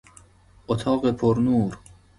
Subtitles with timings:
[0.67, 1.79] اتاق پرنور